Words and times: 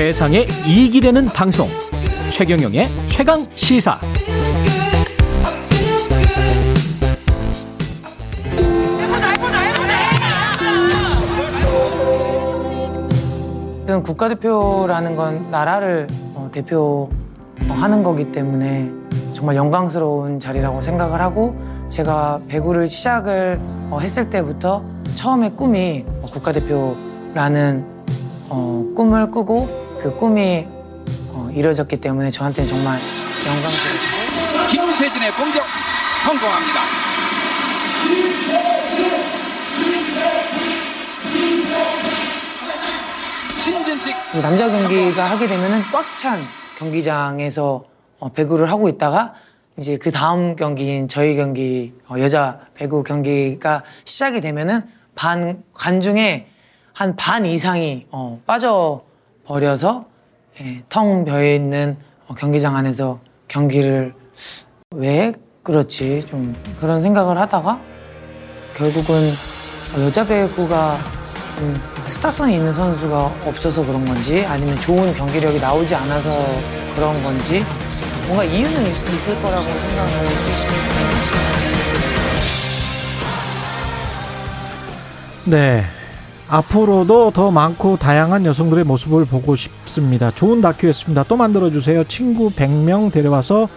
세상에 0.00 0.46
이익이 0.66 1.02
되는 1.02 1.26
방송. 1.26 1.68
최경영의 2.30 2.88
최강 3.06 3.46
시사. 3.54 4.00
어쨌든 13.74 14.02
국가대표라는 14.02 15.16
건 15.16 15.50
나라를 15.50 16.06
어, 16.34 16.48
대표하는 16.50 18.02
거기 18.02 18.32
때문에 18.32 18.90
정말 19.34 19.56
영광스러운 19.56 20.40
자리라고 20.40 20.80
생각을 20.80 21.20
하고 21.20 21.54
제가 21.90 22.40
배구를 22.48 22.86
시작을 22.86 23.60
어, 23.90 23.98
했을 24.00 24.30
때부터 24.30 24.82
처음에 25.14 25.50
꿈이 25.50 26.06
어, 26.22 26.24
국가대표라는 26.32 27.84
어, 28.48 28.92
꿈을 28.96 29.30
꾸고 29.30 29.89
그 30.00 30.14
꿈이 30.16 30.66
어, 31.28 31.50
이루어졌기 31.54 31.96
때문에 31.98 32.30
저한테는 32.30 32.68
정말 32.68 32.98
영광스럽고 33.46 34.66
김세진의 34.68 35.32
공격 35.34 35.64
성공합니다. 36.24 36.80
신진식 43.62 44.14
남자 44.42 44.68
경기가 44.70 45.30
하게 45.30 45.46
되면은 45.46 45.82
꽉 45.92 46.14
찬 46.14 46.40
경기장에서 46.78 47.84
어, 48.18 48.32
배구를 48.32 48.70
하고 48.70 48.88
있다가 48.88 49.34
이제 49.78 49.96
그 49.96 50.10
다음 50.10 50.56
경기인 50.56 51.08
저희 51.08 51.36
경기 51.36 51.94
어, 52.08 52.16
여자 52.18 52.60
배구 52.74 53.02
경기가 53.04 53.82
시작이 54.04 54.40
되면은 54.40 54.82
반 55.14 55.62
관중의 55.74 56.46
한 56.92 57.16
반 57.16 57.46
이상이 57.46 58.06
어, 58.10 58.40
빠져 58.46 59.02
버려서 59.50 60.04
예, 60.60 60.84
텅 60.88 61.24
비어 61.24 61.42
있는 61.44 61.96
어, 62.28 62.34
경기장 62.34 62.76
안에서 62.76 63.18
경기를 63.48 64.14
왜 64.94 65.32
그렇지 65.64 66.24
좀 66.24 66.54
그런 66.78 67.00
생각을 67.00 67.36
하다가 67.36 67.80
결국은 68.74 69.32
어, 69.96 70.00
여자 70.02 70.24
배구가 70.24 70.98
좀 71.58 71.74
스타성이 72.04 72.54
있는 72.54 72.72
선수가 72.72 73.24
없어서 73.44 73.84
그런 73.84 74.04
건지 74.04 74.44
아니면 74.46 74.78
좋은 74.78 75.12
경기력이 75.14 75.58
나오지 75.58 75.96
않아서 75.96 76.30
그런 76.94 77.20
건지 77.20 77.64
뭔가 78.28 78.44
이유는 78.44 78.86
있을 78.86 79.42
거라고 79.42 79.62
생각을 79.62 80.30
네. 85.46 85.99
앞으로도 86.50 87.30
더 87.30 87.52
많고 87.52 87.96
다양한 87.96 88.44
여성들의 88.44 88.82
모습을 88.82 89.24
보고 89.24 89.54
싶습니다. 89.54 90.32
좋은 90.32 90.60
다큐였습니다. 90.60 91.22
또 91.24 91.36
만들어주세요. 91.36 92.02
친구 92.04 92.50
100명 92.50 93.12
데려와서 93.12 93.68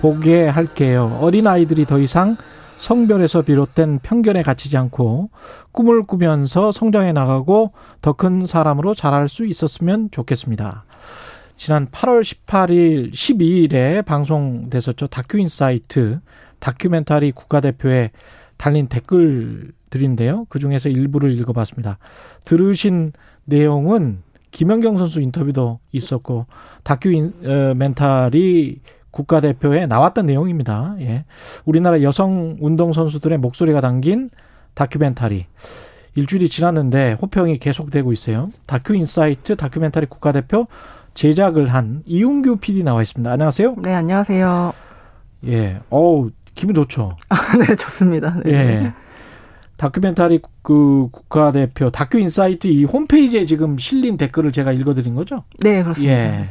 보게 0.00 0.48
할게요. 0.48 1.18
어린아이들이 1.20 1.86
더 1.86 2.00
이상 2.00 2.36
성별에서 2.78 3.42
비롯된 3.42 4.00
편견에 4.02 4.42
갇히지 4.42 4.76
않고 4.76 5.30
꿈을 5.70 6.02
꾸면서 6.02 6.72
성장해 6.72 7.12
나가고 7.12 7.72
더 8.02 8.12
큰 8.14 8.44
사람으로 8.44 8.96
자랄 8.96 9.28
수 9.28 9.46
있었으면 9.46 10.08
좋겠습니다. 10.10 10.84
지난 11.54 11.86
8월 11.86 12.22
18일, 12.22 13.12
12일에 13.12 14.04
방송됐었죠. 14.04 15.06
다큐 15.06 15.38
인사이트 15.38 16.18
다큐멘터리 16.58 17.30
국가대표에 17.32 18.10
달린 18.66 18.88
댓글들인데요. 18.88 20.46
그 20.48 20.58
중에서 20.58 20.88
일부를 20.88 21.30
읽어봤습니다. 21.38 21.98
들으신 22.44 23.12
내용은 23.44 24.24
김연경 24.50 24.98
선수 24.98 25.20
인터뷰도 25.20 25.78
있었고 25.92 26.46
다큐멘터리 26.82 28.80
국가대표에 29.12 29.86
나왔던 29.86 30.26
내용입니다. 30.26 30.96
예. 30.98 31.26
우리나라 31.64 32.02
여성 32.02 32.56
운동 32.58 32.92
선수들의 32.92 33.38
목소리가 33.38 33.80
담긴 33.80 34.30
다큐멘터리. 34.74 35.46
일주일이 36.16 36.48
지났는데 36.48 37.18
호평이 37.22 37.58
계속되고 37.58 38.12
있어요. 38.12 38.50
다큐 38.66 38.96
인사이트 38.96 39.54
다큐멘터리 39.54 40.06
국가대표 40.06 40.66
제작을 41.14 41.68
한 41.68 42.02
이웅규 42.04 42.56
PD 42.56 42.82
나와 42.82 43.02
있습니다. 43.02 43.30
안녕하세요. 43.30 43.76
네, 43.78 43.94
안녕하세요. 43.94 44.72
예. 45.46 45.78
어우, 45.88 46.32
기분 46.56 46.74
좋죠. 46.74 47.16
아, 47.28 47.36
네, 47.56 47.76
좋습니다. 47.76 48.40
네. 48.44 48.52
예. 48.52 48.92
다큐멘터리 49.76 50.40
그 50.62 51.08
국가대표 51.12 51.90
다큐 51.90 52.18
인사이트 52.18 52.66
이 52.66 52.84
홈페이지에 52.84 53.44
지금 53.44 53.76
실린 53.78 54.16
댓글을 54.16 54.50
제가 54.50 54.72
읽어드린 54.72 55.14
거죠? 55.14 55.44
네, 55.60 55.82
그렇습니다. 55.82 56.12
예. 56.14 56.48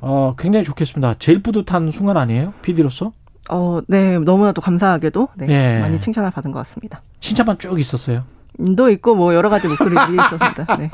어, 0.00 0.34
굉장히 0.38 0.64
좋겠습니다. 0.64 1.16
제일 1.18 1.42
뿌듯한 1.42 1.90
순간 1.90 2.16
아니에요? 2.16 2.54
PD로서? 2.62 3.12
어, 3.50 3.80
네, 3.86 4.18
너무나도 4.18 4.62
감사하게도 4.62 5.28
네, 5.36 5.46
예. 5.48 5.80
많이 5.80 6.00
칭찬을 6.00 6.30
받은 6.30 6.50
것 6.50 6.58
같습니다. 6.60 7.02
칭찬만 7.20 7.58
쭉 7.58 7.78
있었어요. 7.78 8.24
인도 8.58 8.88
있고 8.90 9.14
뭐 9.14 9.34
여러 9.34 9.50
가지 9.50 9.68
목소리들이 9.68 10.14
있었습니다. 10.16 10.76
네. 10.78 10.90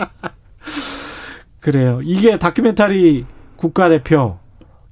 그래요. 1.60 2.00
이게 2.02 2.38
다큐멘터리 2.38 3.24
국가대표 3.56 4.38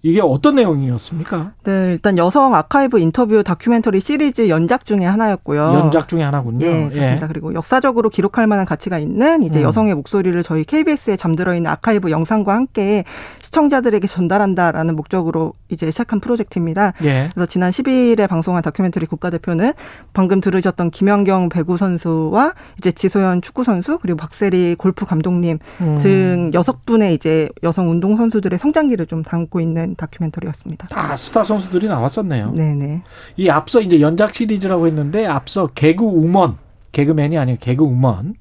이게 0.06 0.20
어떤 0.20 0.54
내용이었습니까? 0.54 1.52
네, 1.64 1.90
일단 1.90 2.16
여성 2.16 2.54
아카이브 2.54 3.00
인터뷰 3.00 3.42
다큐멘터리 3.42 4.00
시리즈 4.00 4.48
연작 4.48 4.84
중에 4.84 5.04
하나였고요. 5.04 5.60
연작 5.60 6.08
중에 6.08 6.22
하나군요. 6.22 6.64
예, 6.64 6.88
그렇습니다. 6.88 7.26
그리고 7.26 7.54
역사적으로 7.54 8.08
기록할 8.08 8.46
만한 8.46 8.66
가치가 8.66 9.00
있는 9.00 9.42
이제 9.42 9.58
음. 9.58 9.64
여성의 9.64 9.96
목소리를 9.96 10.40
저희 10.44 10.62
KBS에 10.62 11.16
잠들어 11.16 11.56
있는 11.56 11.72
아카이브 11.72 12.12
영상과 12.12 12.54
함께 12.54 13.02
시청자들에게 13.42 14.06
전달한다라는 14.06 14.94
목적으로 14.94 15.54
이제 15.68 15.90
시작한 15.90 16.20
프로젝트입니다. 16.20 16.92
예. 17.02 17.28
그래서 17.32 17.46
지난 17.46 17.70
10일에 17.70 18.28
방송한 18.28 18.62
다큐멘터리 18.62 19.06
국가대표는 19.06 19.72
방금 20.12 20.40
들으셨던 20.40 20.90
김연경 20.90 21.48
배구 21.48 21.76
선수와 21.76 22.54
이제 22.78 22.92
지소연 22.92 23.42
축구 23.42 23.64
선수 23.64 23.98
그리고 23.98 24.16
박세리 24.16 24.76
골프 24.78 25.04
감독님 25.04 25.58
음. 25.80 25.98
등 26.02 26.50
여섯 26.54 26.84
분의 26.86 27.14
이제 27.14 27.48
여성 27.62 27.90
운동 27.90 28.16
선수들의 28.16 28.58
성장기를 28.58 29.06
좀 29.06 29.22
담고 29.22 29.60
있는 29.60 29.94
다큐멘터리였습니다. 29.96 30.88
다 30.88 31.16
스타 31.16 31.44
선수들이 31.44 31.88
나왔었네요. 31.88 32.52
네네. 32.52 33.02
이 33.36 33.48
앞서 33.48 33.80
이제 33.80 34.00
연작 34.00 34.34
시리즈라고 34.34 34.86
했는데 34.86 35.26
앞서 35.26 35.66
개그 35.66 36.04
우먼, 36.04 36.56
개그맨이 36.92 37.36
아니고 37.38 37.58
개그 37.60 37.84
우먼. 37.84 38.34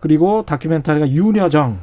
그리고 0.00 0.44
다큐멘터리가 0.44 1.08
윤여정 1.08 1.78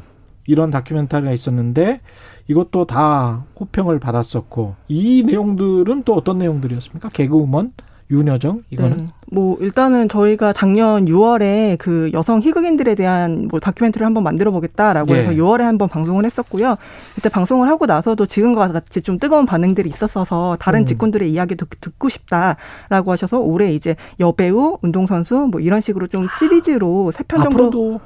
이런 0.52 0.70
다큐멘터리가 0.70 1.32
있었는데 1.32 2.02
이것도 2.48 2.86
다 2.86 3.46
호평을 3.58 4.00
받았었고 4.00 4.76
이 4.90 5.24
내용들은 5.26 6.04
또 6.04 6.14
어떤 6.14 6.40
내용들이었습니까? 6.40 7.10
개그 7.10 7.34
우먼, 7.34 7.72
윤여정 8.12 8.64
이거는 8.70 8.98
네. 8.98 9.06
뭐 9.32 9.58
일단은 9.62 10.10
저희가 10.10 10.52
작년 10.52 11.06
6월에 11.06 11.78
그 11.78 12.10
여성 12.12 12.42
희극인들에 12.42 12.96
대한 12.96 13.48
뭐 13.50 13.62
다큐멘터리를 13.62 14.06
한번 14.06 14.24
만들어 14.24 14.52
보겠다라고 14.52 15.16
예. 15.16 15.20
해서 15.20 15.32
6월에 15.32 15.62
한번 15.62 15.88
방송을 15.88 16.26
했었고요. 16.26 16.76
그때 17.16 17.30
방송을 17.30 17.70
하고 17.70 17.86
나서도 17.86 18.26
지금과 18.26 18.74
같이 18.74 19.02
좀 19.02 19.18
뜨거운 19.18 19.46
반응들이 19.46 19.90
있었어서 19.90 20.58
다른 20.60 20.82
음. 20.82 20.86
직군들의 20.86 21.32
이야기도 21.32 21.66
듣고 21.80 22.10
싶다라고 22.10 23.14
하셔서 23.14 23.40
올해 23.40 23.74
이제 23.74 23.96
여배우, 24.20 24.80
운동선수 24.82 25.48
뭐 25.50 25.62
이런 25.62 25.80
식으로 25.80 26.08
좀 26.08 26.28
시리즈로 26.38 27.12
세 27.12 27.24
편 27.24 27.42
정도 27.44 28.02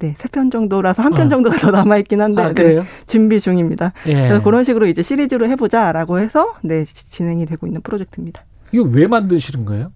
네, 0.00 0.14
세 0.18 0.28
편 0.28 0.50
정도라서 0.50 1.02
한편 1.02 1.26
어. 1.26 1.30
정도가 1.30 1.56
더 1.56 1.70
남아 1.70 1.96
있긴 1.98 2.20
한데 2.20 2.42
아, 2.42 2.48
네, 2.48 2.54
그래요? 2.54 2.84
준비 3.06 3.40
중입니다. 3.40 3.92
예. 4.06 4.14
그래서 4.14 4.42
그런 4.42 4.62
식으로 4.64 4.86
이제 4.86 5.02
시리즈로 5.02 5.48
해보자라고 5.48 6.18
해서 6.20 6.54
네 6.62 6.84
진행이 7.10 7.46
되고 7.46 7.66
있는 7.66 7.80
프로젝트입니다. 7.82 8.42
이거 8.72 8.84
왜 8.84 9.06
만드시는 9.06 9.64
거예요? 9.64 9.90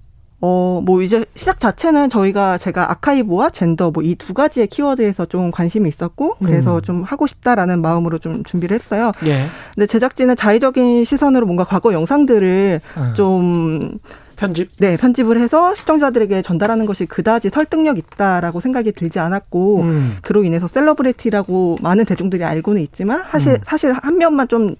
어, 0.45 0.83
뭐 0.85 1.03
이제 1.03 1.25
시작 1.37 1.61
자체는 1.61 2.09
저희가 2.11 2.59
제가 2.59 2.91
아카이브와 2.91 3.51
젠더 3.51 3.93
뭐 3.93 4.03
이 4.03 4.17
두 4.17 4.35
가지의 4.35 4.67
키워드에서 4.67 5.27
좀 5.27 5.53
관심이 5.53 5.89
있었고 5.89 6.35
그래서 6.43 6.79
음. 6.79 6.83
좀 6.83 7.03
하고 7.05 7.29
싶다라는 7.29 7.81
마음으로 7.81 8.19
좀 8.19 8.43
준비를 8.43 8.75
했어요. 8.75 9.13
예. 9.25 9.47
근데 9.77 9.87
제작진은 9.87 10.35
자의적인 10.35 11.05
시선으로 11.05 11.47
뭔가 11.47 11.63
과거 11.63 11.93
영상들을 11.93 12.81
어. 12.97 13.13
좀 13.15 13.99
편집. 14.43 14.71
네, 14.79 14.97
편집을 14.97 15.41
해서 15.41 15.75
시청자들에게 15.75 16.43
전달하는 16.43 16.87
것이 16.87 17.07
그다지 17.07 17.51
설득력 17.51 17.99
있다라고 17.99 18.61
생각이 18.61 18.93
들지 18.93 19.19
않았고 19.19 19.83
음. 19.83 20.17
그로 20.23 20.45
인해서 20.45 20.67
celebrity라고 20.67 21.79
많은 21.81 22.05
대중들이 22.05 22.45
알고는 22.45 22.83
있지만 22.83 23.25
사실 23.31 23.55
음. 23.55 23.59
사실 23.65 23.93
한 23.93 24.19
면만 24.19 24.49
좀 24.49 24.77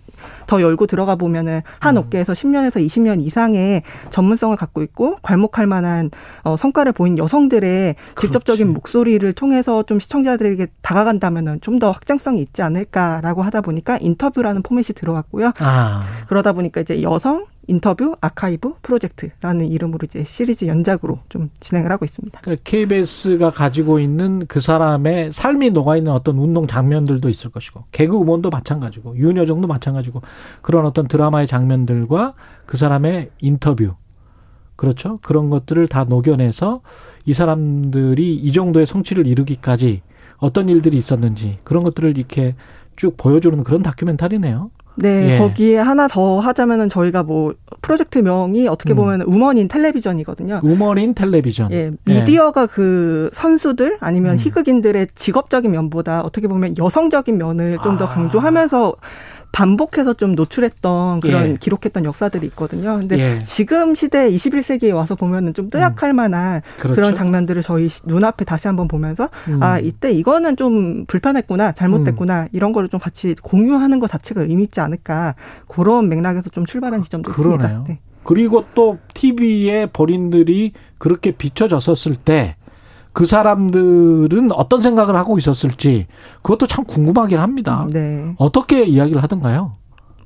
더 0.47 0.61
열고 0.61 0.87
들어가 0.87 1.17
보면은 1.17 1.63
한 1.79 1.97
음. 1.97 2.03
업계에서 2.03 2.33
10년에서 2.33 2.85
20년 2.85 3.23
이상의 3.23 3.83
전문성을 4.11 4.57
갖고 4.57 4.83
있고 4.83 5.17
괄목할 5.23 5.67
만한 5.67 6.11
어, 6.43 6.57
성과를 6.57 6.93
보인 6.93 7.19
여성들의 7.19 7.97
직접적인 8.19 8.67
그렇지. 8.67 8.75
목소리를 8.75 9.33
통해서 9.33 9.83
좀 9.83 10.01
시청자들에게 10.01 10.67
다가간다면은 10.83 11.61
좀 11.61 11.73
더 11.83 11.91
확장성이 11.91 12.43
있지 12.43 12.63
않을까라고 12.63 13.43
하다 13.43 13.63
보니까 13.63 13.97
인터뷰라는 14.01 14.63
포맷이 14.63 14.95
들어왔고요. 14.95 15.53
아. 15.59 16.05
그러다 16.29 16.53
보니까 16.53 16.83
이제 16.83 17.03
여성 17.03 17.47
인터뷰 17.69 18.17
아카이브 18.21 18.75
프로젝트라는 18.83 19.67
이름으로 19.69 20.01
이제 20.05 20.25
시리즈 20.25 20.65
연작으로 20.67 21.21
좀 21.29 21.51
진행을 21.61 21.91
하고 21.91 22.05
있습니다. 22.05 22.41
그러니까 22.41 22.63
KBS가 22.65 23.51
가지고 23.51 24.01
있는 24.01 24.47
그 24.47 24.61
사람의 24.61 25.31
삶이 25.31 25.71
녹아 25.71 25.97
있는 25.97 26.13
어떤 26.13 26.39
운동 26.39 26.67
장면들도 26.67 27.29
있을 27.29 27.51
것이고 27.51 27.85
개그 27.93 28.15
우먼도 28.15 28.51
마찬가지고 28.51 29.17
윤여정도 29.17 29.69
마찬가지고 29.69 30.23
그런 30.61 30.87
어떤 30.87 31.07
드라마의 31.07 31.47
장면들과 31.47 32.35
그 32.67 32.77
사람의 32.77 33.31
인터뷰 33.41 33.95
그렇죠 34.77 35.19
그런 35.23 35.51
것들을 35.51 35.87
다 35.87 36.05
녹여내서 36.05 36.81
이 37.25 37.35
사람들이 37.35 38.35
이 38.35 38.53
정도의 38.53 38.87
성취를 38.87 39.27
이루기까지 39.27 40.03
어떤 40.39 40.69
일들이 40.69 40.97
있었는지 40.97 41.59
그런 41.63 41.85
것들을 41.85 42.19
이렇게 42.19 42.57
쭉 42.97 43.17
보여주는 43.17 43.63
그런 43.65 43.83
다큐멘터리네요. 43.83 44.71
네, 44.95 45.35
예. 45.35 45.39
거기에 45.39 45.79
하나 45.79 46.07
더 46.09 46.39
하자면은 46.41 46.89
저희가 46.89 47.23
뭐 47.23 47.55
프로젝트 47.81 48.19
명이 48.19 48.69
어떻게 48.69 48.95
음. 48.95 48.97
보면 48.97 49.23
우먼인 49.23 49.69
텔레비전이거든요. 49.69 50.61
우먼인 50.63 51.15
텔레비전. 51.15 51.73
예, 51.73 51.91
미디어가 52.05 52.67
그 52.67 53.31
선수들 53.33 53.99
아니면 54.01 54.35
음. 54.35 54.39
희극인들의 54.39 55.09
직업적인 55.15 55.71
면보다 55.71 56.21
어떻게 56.23 56.49
보면 56.49 56.77
여성적인 56.79 57.37
면을 57.39 57.79
좀더 57.83 58.05
아. 58.05 58.09
강조하면서 58.09 58.95
반복해서 59.53 60.15
좀 60.15 60.35
노출했던 60.35 61.21
그런 61.21 61.51
예. 61.53 61.57
기록했던 61.61 62.05
역사들이 62.07 62.47
있거든요. 62.49 62.99
근데 62.99 63.19
예. 63.19 63.43
지금 63.43 63.95
시대 63.95 64.31
21세기에 64.31 64.95
와서 64.95 65.15
보면은 65.15 65.53
좀 65.55 65.69
뜨악할 65.71 66.15
만한 66.15 66.63
그렇죠. 66.79 66.95
그런 66.95 67.15
장면들을 67.15 67.63
저희 67.63 67.89
시- 67.91 68.01
눈앞에 68.07 68.45
다시 68.47 68.67
한번 68.67 68.89
보면서 68.89 69.29
음. 69.49 69.63
아 69.63 69.79
이때 69.79 70.11
이거는 70.11 70.57
좀 70.57 71.05
불편했구나 71.07 71.73
잘못됐구나 71.73 72.49
이런 72.53 72.73
거를 72.73 72.89
좀 72.89 72.99
같이 72.99 73.35
공유하는 73.43 74.01
것 74.01 74.11
자체가 74.11 74.43
의미 74.43 74.63
있지 74.65 74.81
않을까 74.81 75.35
그런 75.69 76.09
맥락에서 76.09 76.49
좀 76.51 76.65
출발한 76.65 77.03
지점도 77.03 77.31
그러네요. 77.31 77.59
있습니다. 77.67 77.85
네. 77.89 77.99
그리고 78.25 78.65
또 78.75 78.99
TV에 79.15 79.87
본인들이 79.93 80.73
그렇게 80.99 81.33
비춰졌었을 81.33 82.15
때 82.17 82.57
그 83.13 83.27
사람들은 83.27 84.53
어떤 84.53 84.81
생각을 84.81 85.17
하고 85.17 85.39
있었을지 85.39 86.07
그것도 86.43 86.67
참 86.67 86.85
궁금하긴 86.85 87.39
합니다. 87.39 87.87
네. 87.91 88.35
어떻게 88.39 88.85
이야기를 88.85 89.23
하던가요? 89.23 89.73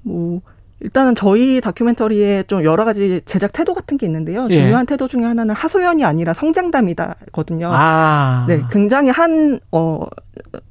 뭐 0.03 0.41
일단은 0.81 1.15
저희 1.15 1.61
다큐멘터리에 1.61 2.45
좀 2.45 2.63
여러 2.65 2.85
가지 2.85 3.23
제작 3.25 3.53
태도 3.53 3.73
같은 3.73 3.97
게 3.97 4.05
있는데요. 4.07 4.47
예. 4.51 4.61
중요한 4.61 4.85
태도 4.85 5.09
중에 5.09 5.25
하나는 5.25 5.55
하소연이 5.55 6.05
아니라 6.05 6.35
성장담이다거든요. 6.35 7.71
아, 7.73 8.45
네, 8.47 8.63
굉장히 8.71 9.09
한, 9.11 9.59
어, 9.73 10.05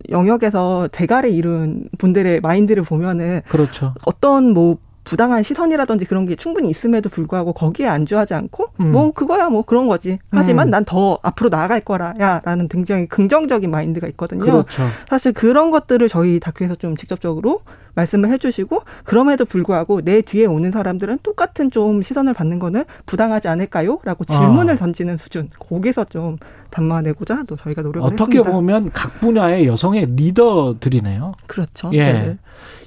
영역에서 0.09 0.89
대가를 0.91 1.31
이룬 1.31 1.89
분들의 1.97 2.41
마인드를 2.41 2.83
보면은 2.83 3.41
그렇죠. 3.47 3.95
어떤 4.05 4.53
뭐 4.53 4.77
부당한 5.05 5.43
시선이라든지 5.43 6.05
그런 6.05 6.25
게 6.25 6.35
충분히 6.35 6.69
있음에도 6.69 7.09
불구하고 7.09 7.53
거기에 7.53 7.87
안주하지 7.87 8.33
않고 8.33 8.65
음. 8.81 8.91
뭐 8.91 9.11
그거야 9.11 9.49
뭐 9.49 9.61
그런 9.61 9.87
거지. 9.87 10.19
하지만 10.31 10.67
음. 10.67 10.71
난더 10.71 11.19
앞으로 11.21 11.49
나아갈 11.49 11.79
거라야라는 11.79 12.67
굉장히 12.67 13.07
긍정적인 13.07 13.71
마인드가 13.71 14.07
있거든요. 14.09 14.43
그렇죠. 14.43 14.83
사실 15.07 15.31
그런 15.31 15.71
것들을 15.71 16.09
저희 16.09 16.39
다큐에서 16.39 16.75
좀 16.75 16.97
직접적으로 16.97 17.61
말씀을 17.95 18.29
해주시고 18.31 18.83
그럼에도 19.03 19.45
불구하고 19.45 20.01
내 20.01 20.21
뒤에 20.21 20.45
오는 20.45 20.69
사람들은 20.71 21.19
똑같은 21.23 21.71
좀 21.71 22.01
시선을 22.01 22.33
받는 22.33 22.59
거는 22.59 22.83
부당하지 23.05 23.47
않을까요? 23.47 23.99
라고 24.03 24.25
질문을 24.25 24.75
아. 24.75 24.77
던지는 24.77 25.17
수준 25.17 25.49
거기서 25.59 26.05
좀 26.05 26.37
담아내고자 26.69 27.43
또 27.47 27.55
저희가 27.55 27.81
노력을 27.81 28.05
어떻게 28.05 28.39
했습니다. 28.39 28.51
보면 28.51 28.91
각 28.93 29.19
분야의 29.19 29.65
여성의 29.65 30.07
리더들이네요. 30.15 31.33
그렇죠. 31.47 31.89
예. 31.93 32.13
네. 32.13 32.37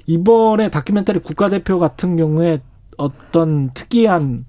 이번에 0.05 0.69
다큐멘터리 0.69 1.19
국가대표 1.19 1.79
같은 1.79 2.17
경우에 2.17 2.61
어떤 2.97 3.71
특이한 3.73 4.45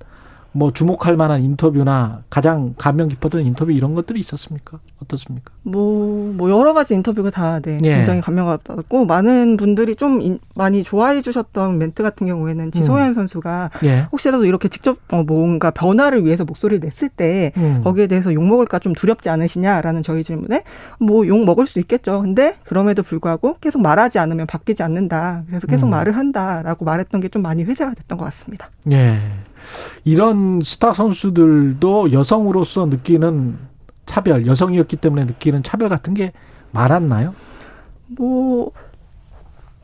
뭐 0.52 0.72
주목할 0.72 1.16
만한 1.16 1.42
인터뷰나 1.42 2.22
가장 2.28 2.74
감명 2.76 3.08
깊었던 3.08 3.42
인터뷰 3.46 3.72
이런 3.72 3.94
것들이 3.94 4.18
있었습니까? 4.20 4.78
어떻습니까? 5.02 5.52
뭐, 5.62 6.32
뭐 6.34 6.50
여러 6.50 6.74
가지 6.74 6.94
인터뷰가 6.94 7.30
다 7.30 7.60
네, 7.60 7.78
예. 7.84 7.96
굉장히 7.96 8.20
감명을 8.20 8.58
받았고 8.58 9.06
많은 9.06 9.56
분들이 9.56 9.96
좀 9.96 10.20
인- 10.20 10.38
많이 10.56 10.82
좋아해 10.82 11.22
주셨던 11.22 11.78
멘트 11.78 12.02
같은 12.02 12.26
경우에는 12.26 12.72
지소연 12.72 13.14
선수가 13.14 13.70
예. 13.84 14.06
혹시라도 14.12 14.44
이렇게 14.44 14.68
직접 14.68 14.98
어, 15.10 15.22
뭔가 15.22 15.70
변화를 15.70 16.24
위해서 16.24 16.44
목소리를 16.44 16.80
냈을 16.80 17.08
때 17.08 17.52
음. 17.56 17.80
거기에 17.82 18.06
대해서 18.08 18.32
욕 18.34 18.42
먹을까 18.44 18.78
좀 18.80 18.92
두렵지 18.94 19.28
않으시냐라는 19.30 20.02
저희 20.02 20.22
질문에 20.22 20.64
뭐 20.98 21.26
욕 21.26 21.44
먹을 21.44 21.66
수 21.66 21.78
있겠죠. 21.80 22.22
근데 22.22 22.56
그럼에도 22.64 23.02
불구하고 23.02 23.56
계속 23.60 23.80
말하지 23.82 24.18
않으면 24.18 24.46
바뀌지 24.46 24.82
않는다. 24.82 25.44
그래서 25.46 25.66
계속 25.66 25.86
음. 25.86 25.90
말을 25.90 26.16
한다라고 26.16 26.84
말했던 26.84 27.20
게 27.22 27.30
좀 27.30 27.42
많이 27.42 27.62
회자가 27.62 27.94
됐던 27.94 28.18
것 28.18 28.24
같습니다. 28.24 28.70
예. 28.90 29.16
이런 30.04 30.60
스타 30.62 30.92
선수들도 30.92 32.12
여성으로서 32.12 32.86
느끼는 32.86 33.58
차별, 34.06 34.46
여성이었기 34.46 34.96
때문에 34.96 35.24
느끼는 35.24 35.62
차별 35.62 35.88
같은 35.88 36.14
게 36.14 36.32
많았나요? 36.72 37.34
뭐 38.16 38.72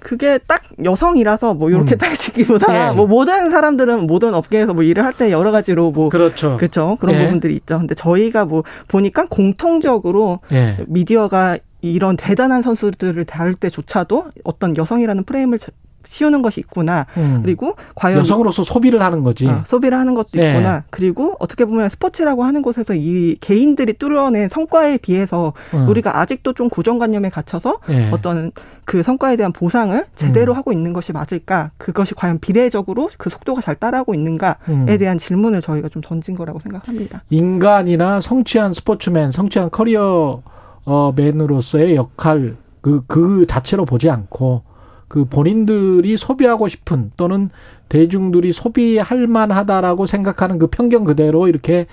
그게 0.00 0.38
딱 0.46 0.62
여성이라서 0.84 1.54
뭐 1.54 1.70
이렇게 1.70 1.96
음. 1.96 1.98
딱 1.98 2.14
짓기보다 2.14 2.90
예. 2.90 2.92
뭐 2.94 3.06
모든 3.06 3.50
사람들은 3.50 4.06
모든 4.06 4.34
업계에서 4.34 4.72
뭐 4.74 4.82
일을 4.84 5.04
할 5.04 5.12
때 5.14 5.32
여러 5.32 5.50
가지로 5.50 5.90
뭐 5.90 6.08
그렇죠. 6.10 6.56
그렇죠 6.58 6.96
그런 7.00 7.14
예. 7.16 7.24
부분들이 7.24 7.54
있죠. 7.56 7.78
근데 7.78 7.94
저희가 7.94 8.44
뭐 8.44 8.62
보니까 8.88 9.26
공통적으로 9.28 10.40
예. 10.52 10.78
미디어가 10.86 11.58
이런 11.82 12.16
대단한 12.16 12.62
선수들을 12.62 13.24
다룰 13.24 13.54
때조차도 13.54 14.26
어떤 14.44 14.76
여성이라는 14.76 15.24
프레임을 15.24 15.58
자- 15.58 15.72
씌우는 16.06 16.42
것이 16.42 16.60
있구나. 16.60 17.06
음. 17.16 17.40
그리고 17.42 17.76
과연 17.94 18.18
여성으로서 18.18 18.64
소비를 18.64 19.02
하는 19.02 19.22
거지. 19.22 19.46
어, 19.46 19.62
소비를 19.66 19.98
하는 19.98 20.14
것도 20.14 20.28
예. 20.36 20.50
있구나. 20.50 20.84
그리고 20.90 21.36
어떻게 21.38 21.64
보면 21.64 21.88
스포츠라고 21.88 22.44
하는 22.44 22.62
곳에서 22.62 22.94
이 22.94 23.36
개인들이 23.40 23.94
뚫어낸 23.94 24.48
성과에 24.48 24.98
비해서 24.98 25.52
어. 25.72 25.86
우리가 25.88 26.18
아직도 26.18 26.52
좀 26.54 26.68
고정관념에 26.68 27.28
갇혀서 27.28 27.78
예. 27.90 28.10
어떤 28.10 28.52
그 28.84 29.02
성과에 29.02 29.36
대한 29.36 29.52
보상을 29.52 30.04
제대로 30.14 30.52
음. 30.52 30.56
하고 30.56 30.72
있는 30.72 30.92
것이 30.92 31.12
맞을까? 31.12 31.72
그것이 31.76 32.14
과연 32.14 32.38
비례적으로 32.38 33.10
그 33.18 33.30
속도가 33.30 33.60
잘 33.60 33.74
따라하고 33.74 34.14
있는가에 34.14 34.54
음. 34.68 34.98
대한 34.98 35.18
질문을 35.18 35.60
저희가 35.60 35.88
좀 35.88 36.00
던진 36.02 36.36
거라고 36.36 36.60
생각합니다. 36.60 37.22
인간이나 37.30 38.20
성취한 38.20 38.72
스포츠맨, 38.72 39.32
성취한 39.32 39.70
커리어 39.70 40.42
어, 40.84 41.12
맨으로서의 41.16 41.96
역할 41.96 42.56
그, 42.80 43.02
그 43.08 43.44
자체로 43.46 43.84
보지 43.84 44.08
않고 44.08 44.62
그 45.08 45.24
본인들이 45.24 46.16
소비하고 46.16 46.68
싶은 46.68 47.12
또는 47.16 47.50
대중들이 47.88 48.52
소비할 48.52 49.26
만하다라고 49.26 50.06
생각하는 50.06 50.58
그 50.58 50.66
편견 50.66 51.04
그대로 51.04 51.48
이렇게 51.48 51.86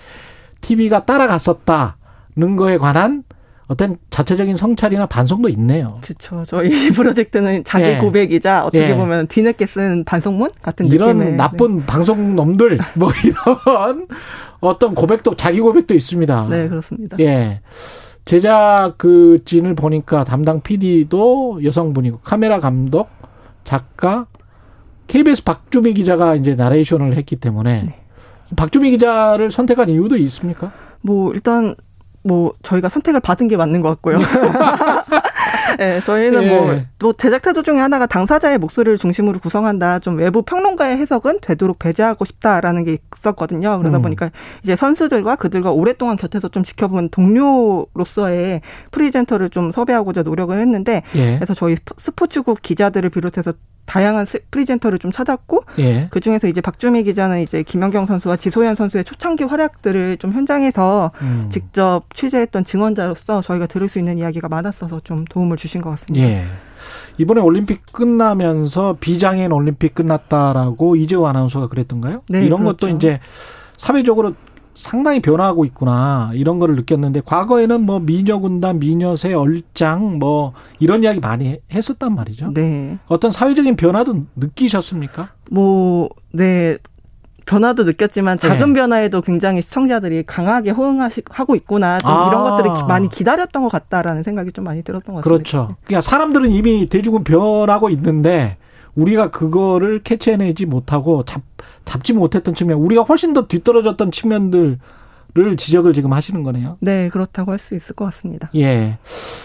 TV가 0.62 1.06
따라갔었다는 1.06 2.56
거에 2.58 2.78
관한 2.78 3.24
어떤 3.68 3.98
자체적인 4.10 4.56
성찰이나 4.58 5.06
반성도 5.06 5.50
있네요. 5.50 6.00
그렇죠. 6.02 6.44
저희 6.46 6.70
프로젝트는 6.92 7.64
자기 7.64 7.86
예. 7.86 7.98
고백이자 7.98 8.66
어떻게 8.66 8.90
예. 8.90 8.96
보면 8.96 9.28
뒤늦게 9.28 9.66
쓴 9.66 10.04
반성문 10.04 10.52
같은 10.62 10.88
이런 10.88 11.18
느낌의 11.18 11.38
나쁜 11.38 11.86
방송 11.86 12.36
놈들 12.36 12.78
뭐 12.96 13.12
이런 13.24 14.08
어떤 14.60 14.96
고백도 14.96 15.36
자기 15.36 15.60
고백도 15.60 15.94
있습니다. 15.94 16.48
네, 16.50 16.64
네 16.64 16.70
그렇습니다. 16.70 17.18
예. 17.20 17.62
제작 18.26 18.94
그 18.98 19.42
진을 19.46 19.76
보니까 19.76 20.24
담당 20.24 20.62
PD도 20.62 21.64
여성분이고 21.64 22.20
카메라 22.24 22.60
감독, 22.60 23.10
작가, 23.64 24.28
KBS 25.08 25.44
박주미 25.44 25.94
기자가 25.94 26.36
이제 26.36 26.56
나레이션을 26.56 27.16
했기 27.16 27.36
때문에 27.36 27.84
네. 27.84 28.00
박주미 28.56 28.92
기자를 28.92 29.52
선택한 29.52 29.90
이유도 29.90 30.16
있습니까? 30.18 30.72
뭐 31.02 31.34
일단 31.34 31.76
뭐 32.24 32.54
저희가 32.64 32.88
선택을 32.88 33.20
받은 33.20 33.50
게 33.50 33.58
맞는 33.58 33.82
것 33.82 33.90
같고요. 33.90 34.20
네, 35.78 36.02
저희는 36.02 36.44
예. 36.44 36.48
뭐, 36.50 36.82
또 37.00 37.14
제작 37.14 37.42
태도 37.42 37.64
중에 37.64 37.78
하나가 37.80 38.06
당사자의 38.06 38.58
목소리를 38.58 38.98
중심으로 38.98 39.40
구성한다. 39.40 40.00
좀 40.00 40.18
외부 40.18 40.42
평론가의 40.44 40.98
해석은 40.98 41.40
되도록 41.42 41.80
배제하고 41.80 42.26
싶다라는 42.26 42.84
게 42.84 42.98
있었거든요. 43.16 43.78
그러다 43.80 43.98
음. 43.98 44.02
보니까 44.04 44.32
이제 44.64 44.76
선수들과 44.76 45.36
그들과 45.38 45.72
오랫동안 45.72 46.16
곁에서 46.18 46.48
좀 46.50 46.64
지켜본 46.64 47.10
동료로서의 47.10 48.62
presenter를 48.92 49.50
좀 49.50 49.72
섭외하고자 49.72 50.24
노력을 50.24 50.60
했는데 50.60 51.04
예. 51.16 51.36
그래서 51.36 51.54
저희 51.54 51.76
스포- 51.76 51.96
스포츠국 51.98 52.62
기자들을 52.62 53.10
비롯해서 53.10 53.54
다양한 53.86 54.26
스- 54.26 54.40
presenter를 54.52 54.98
좀 55.00 55.12
찾았고 55.12 55.64
예. 55.80 56.08
그 56.10 56.20
중에서 56.20 56.48
이제 56.48 56.62
박주미 56.62 57.04
기자는 57.04 57.42
이제 57.42 57.64
김연경 57.64 58.06
선수와 58.06 58.38
지소연 58.38 58.76
선수의 58.76 59.04
초창기 59.04 59.44
활약들을 59.44 60.18
좀 60.18 60.34
현장에서 60.34 61.12
음. 61.22 61.50
직접 61.52 62.04
취재했던 62.14 62.64
증언자로서 62.66 63.42
저희가 63.42 63.68
들을 63.68 63.88
수 63.90 64.00
있는 64.00 64.18
이야기가 64.18 64.48
많았어서 64.48 65.02
좀 65.04 65.26
도움을 65.26 65.58
주신 65.58 65.82
것 65.82 65.90
같습니다. 65.92 66.26
예. 66.28 66.46
이번에 67.18 67.42
올림픽 67.42 67.86
끝나면서 67.92 68.98
비장애인 69.00 69.52
올림픽 69.52 69.94
끝났다라고 69.96 70.96
이재호 70.96 71.28
아나운서가 71.28 71.68
그랬던가요? 71.68 72.22
네, 72.30 72.46
이런 72.46 72.62
그렇죠. 72.64 72.78
것도 72.88 72.96
이제 72.96 73.20
사회적으로 73.78 74.34
상당히 74.76 75.22
변화하고 75.22 75.66
있구나 75.66 76.32
이런 76.34 76.60
거를 76.60 76.76
느꼈는데 76.76 77.22
과거에는 77.26 77.82
뭐 77.82 78.00
미녀 78.00 78.40
군단, 78.40 78.80
미녀새, 78.80 79.34
얼짱 79.34 80.20
뭐 80.20 80.54
이런 80.80 81.04
이야기 81.04 81.20
많이 81.20 81.60
했었단 81.72 82.16
말이죠. 82.16 82.52
네. 82.54 82.98
어떤 83.08 83.32
사회적인 83.32 83.76
변화도 83.76 84.26
느끼셨습니까? 84.36 85.30
뭐, 85.52 86.10
네. 86.32 86.78
변화도 87.46 87.84
느꼈지만 87.84 88.40
작은 88.40 88.68
네. 88.72 88.80
변화에도 88.80 89.22
굉장히 89.22 89.62
시청자들이 89.62 90.24
강하게 90.24 90.72
호응하고 90.72 91.56
있구나. 91.56 92.00
좀 92.00 92.10
아. 92.10 92.28
이런 92.30 92.42
것들을 92.44 92.74
기- 92.78 92.84
많이 92.88 93.10
기다렸던 93.10 93.64
것 93.64 93.70
같다라는 93.70 94.24
생각이 94.24 94.54
좀 94.54 94.64
많이 94.64 94.82
들었던 94.82 95.14
것 95.14 95.22
같습니다. 95.22 95.44
그렇죠. 95.44 95.76
그러니까 95.84 96.02
사람들은 96.02 96.52
이미 96.52 96.88
대중은 96.88 97.26
변하고 97.26 97.90
있는데 97.90 98.56
우리가 98.96 99.32
그거를 99.32 100.02
캐치해내지 100.04 100.66
못하고 100.66 101.24
잡, 101.26 101.42
잡지 101.86 102.14
못했던 102.14 102.54
측면, 102.56 102.78
우리가 102.78 103.02
훨씬 103.04 103.34
더 103.34 103.48
뒤떨어졌던 103.48 104.12
측면들을 104.12 104.78
지적을 105.58 105.94
지금 105.94 106.14
하시는 106.14 106.44
거네요. 106.44 106.78
네, 106.80 107.10
그렇다고 107.10 107.52
할 107.52 107.60
수 107.60 107.76
있을 107.76 107.96
것 107.96 108.06
같습니다. 108.06 108.50
예. 108.56 108.98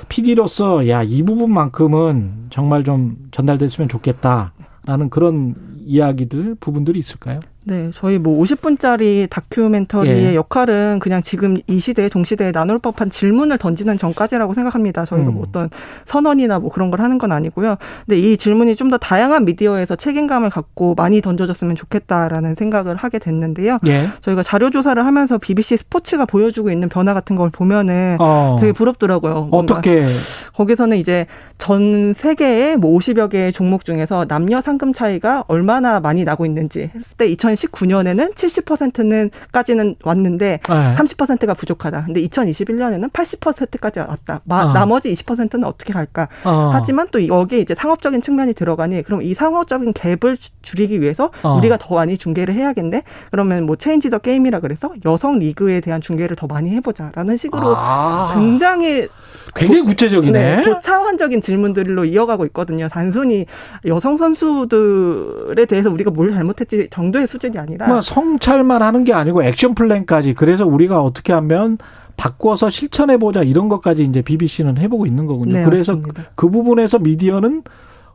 PD로서, 0.08 0.88
야, 0.88 1.02
이 1.02 1.22
부분만큼은 1.22 2.48
정말 2.50 2.84
좀 2.84 3.16
전달됐으면 3.30 3.88
좋겠다라는 3.88 5.10
그런 5.10 5.54
이야기들, 5.84 6.54
부분들이 6.60 6.98
있을까요? 6.98 7.40
네, 7.68 7.90
저희 7.94 8.18
뭐 8.18 8.42
50분짜리 8.42 9.28
다큐멘터리의 9.30 10.24
예. 10.30 10.34
역할은 10.34 10.98
그냥 11.00 11.22
지금 11.22 11.58
이 11.66 11.80
시대에 11.80 12.08
동시대에 12.08 12.50
나눌 12.50 12.78
법한 12.78 13.10
질문을 13.10 13.58
던지는 13.58 13.98
전까지라고 13.98 14.54
생각합니다. 14.54 15.04
저희가 15.04 15.28
음. 15.28 15.34
뭐 15.34 15.44
어떤 15.46 15.70
선언이나 16.04 16.58
뭐 16.58 16.70
그런 16.70 16.90
걸 16.90 17.00
하는 17.00 17.18
건 17.18 17.30
아니고요. 17.32 17.76
근데 18.06 18.18
이 18.18 18.36
질문이 18.36 18.74
좀 18.74 18.88
더 18.88 18.96
다양한 18.96 19.44
미디어에서 19.44 19.96
책임감을 19.96 20.48
갖고 20.48 20.94
많이 20.94 21.20
던져졌으면 21.20 21.76
좋겠다라는 21.76 22.54
생각을 22.54 22.96
하게 22.96 23.18
됐는데요. 23.18 23.76
예. 23.86 24.08
저희가 24.22 24.42
자료 24.42 24.70
조사를 24.70 25.04
하면서 25.04 25.36
BBC 25.36 25.76
스포츠가 25.76 26.24
보여주고 26.24 26.70
있는 26.70 26.88
변화 26.88 27.12
같은 27.12 27.36
걸 27.36 27.50
보면은 27.50 28.16
어. 28.18 28.56
되게 28.58 28.72
부럽더라고요. 28.72 29.48
어떻게, 29.50 30.06
거기서는 30.54 30.96
이제 30.96 31.26
전 31.58 32.12
세계의 32.14 32.76
뭐 32.78 32.96
50여 32.98 33.28
개의 33.28 33.52
종목 33.52 33.84
중에서 33.84 34.24
남녀 34.26 34.60
상금 34.60 34.94
차이가 34.94 35.44
얼마나 35.48 36.00
많이 36.00 36.24
나고 36.24 36.46
있는지 36.46 36.90
했을 36.94 37.16
때 37.18 37.26
2019년에는 37.58 38.34
70%는 38.34 39.30
까지는 39.52 39.96
왔는데 40.04 40.60
예. 40.68 40.72
30%가 40.96 41.54
부족하다. 41.54 42.04
근데 42.04 42.22
2021년에는 42.22 43.10
80%까지 43.12 44.00
왔다. 44.00 44.40
마- 44.44 44.64
어. 44.64 44.72
나머지 44.72 45.12
20%는 45.12 45.64
어떻게 45.64 45.92
갈까? 45.92 46.28
어. 46.44 46.70
하지만 46.72 47.08
또 47.10 47.26
여기에 47.26 47.60
이제 47.60 47.74
상업적인 47.74 48.22
측면이 48.22 48.54
들어가니 48.54 49.02
그럼 49.02 49.22
이 49.22 49.34
상업적인 49.34 49.92
갭을 49.92 50.38
주- 50.40 50.50
줄이기 50.62 51.00
위해서 51.00 51.30
어. 51.42 51.56
우리가 51.56 51.76
더 51.78 51.94
많이 51.94 52.16
중계를 52.18 52.54
해야겠네. 52.54 53.02
그러면 53.30 53.64
뭐 53.66 53.76
체인지 53.76 54.10
더 54.10 54.18
게임이라 54.18 54.60
그래서 54.60 54.92
여성 55.04 55.38
리그에 55.38 55.80
대한 55.80 56.00
중계를 56.00 56.36
더 56.36 56.46
많이 56.46 56.70
해보자라는 56.70 57.36
식으로 57.36 57.74
아. 57.76 58.32
굉장히 58.34 59.08
굉장히 59.54 59.82
구체적이네. 59.82 60.56
네, 60.56 60.62
고차원적인 60.62 61.40
질문들로 61.40 62.04
이어가고 62.04 62.44
있거든요. 62.46 62.88
단순히 62.88 63.46
여성 63.86 64.16
선수들에 64.18 65.64
대해서 65.64 65.90
우리가 65.90 66.10
뭘 66.10 66.30
잘못했지 66.32 66.88
정도의 66.90 67.26
수준 67.26 67.47
이 67.54 67.58
아니라 67.58 67.86
뭐 67.88 68.00
성찰만 68.00 68.82
하는 68.82 69.04
게 69.04 69.12
아니고 69.12 69.42
액션 69.42 69.74
플랜까지 69.74 70.34
그래서 70.34 70.66
우리가 70.66 71.02
어떻게 71.02 71.32
하면 71.32 71.78
바꿔서 72.16 72.68
실천해 72.70 73.16
보자 73.16 73.42
이런 73.42 73.68
것까지 73.68 74.02
이제 74.04 74.22
BBC는 74.22 74.78
해보고 74.78 75.06
있는 75.06 75.26
거군요. 75.26 75.52
네, 75.54 75.64
그래서 75.64 75.92
맞습니다. 75.94 76.24
그 76.34 76.50
부분에서 76.50 76.98
미디어는 76.98 77.62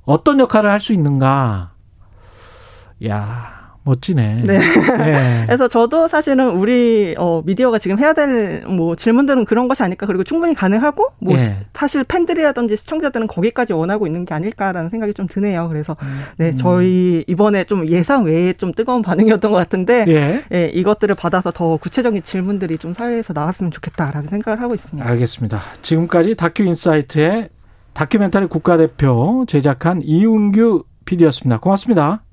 어떤 0.03 0.39
역할을 0.39 0.69
할 0.69 0.81
수 0.81 0.91
있는가? 0.93 1.71
야 3.07 3.62
멋지네. 3.85 4.43
네. 4.45 4.59
네. 4.59 5.43
그래서 5.45 5.67
저도 5.67 6.07
사실은 6.07 6.51
우리 6.51 7.15
어 7.17 7.41
미디어가 7.45 7.79
지금 7.79 7.99
해야 7.99 8.13
될 8.13 8.63
뭐 8.67 8.95
질문들은 8.95 9.45
그런 9.45 9.67
것이 9.67 9.83
아닐까 9.83 10.05
그리고 10.05 10.23
충분히 10.23 10.53
가능하고 10.53 11.07
뭐 11.19 11.35
예. 11.35 11.39
시- 11.39 11.51
사실 11.73 12.03
팬들이라든지 12.05 12.77
시청자들은 12.77 13.27
거기까지 13.27 13.73
원하고 13.73 14.07
있는 14.07 14.23
게 14.25 14.33
아닐까라는 14.33 14.89
생각이 14.89 15.13
좀 15.13 15.27
드네요. 15.27 15.67
그래서 15.69 15.97
네 16.37 16.55
저희 16.55 17.25
이번에 17.27 17.65
좀 17.65 17.87
예상 17.89 18.23
외에 18.23 18.53
좀 18.53 18.71
뜨거운 18.73 19.01
반응이었던 19.03 19.51
것 19.51 19.57
같은데 19.57 20.05
예. 20.07 20.43
예, 20.53 20.65
이것들을 20.67 21.13
받아서 21.15 21.51
더 21.51 21.77
구체적인 21.77 22.23
질문들이 22.23 22.77
좀 22.77 22.93
사회에서 22.93 23.33
나왔으면 23.33 23.71
좋겠다라는 23.71 24.29
생각을 24.29 24.61
하고 24.61 24.73
있습니다. 24.75 25.07
알겠습니다. 25.09 25.59
지금까지 25.81 26.35
다큐 26.35 26.63
인사이트의 26.63 27.49
다큐멘터리 27.93 28.47
국가대표 28.47 29.45
제작한 29.47 30.01
이웅규 30.03 30.83
PD였습니다. 31.05 31.59
고맙습니다. 31.59 32.23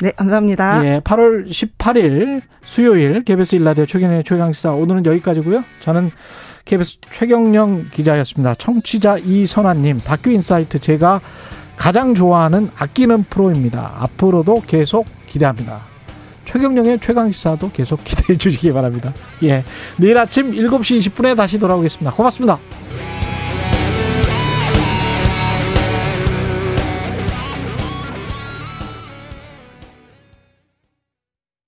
네, 0.00 0.10
감사합니다. 0.10 0.84
예, 0.84 1.00
8월 1.00 1.48
18일 1.48 2.42
수요일 2.62 3.24
KBS 3.24 3.56
일라디오 3.56 3.86
최경영의 3.86 4.24
최강시사 4.24 4.72
오늘은 4.72 5.06
여기까지고요. 5.06 5.64
저는 5.80 6.10
KBS 6.66 6.98
최경영 7.10 7.86
기자였습니다. 7.92 8.54
청취자 8.56 9.18
이선아님 9.18 10.00
다큐 10.00 10.30
인사이트 10.30 10.80
제가 10.80 11.20
가장 11.76 12.14
좋아하는 12.14 12.70
아끼는 12.76 13.24
프로입니다. 13.24 13.94
앞으로도 14.00 14.62
계속 14.66 15.06
기대합니다. 15.26 15.80
최경영의 16.44 17.00
최강시사도 17.00 17.70
계속 17.72 18.04
기대해 18.04 18.36
주시기 18.38 18.72
바랍니다. 18.72 19.14
예, 19.44 19.64
내일 19.96 20.18
아침 20.18 20.52
7시 20.52 20.98
20분에 20.98 21.36
다시 21.36 21.58
돌아오겠습니다. 21.58 22.12
고맙습니다. 22.12 22.58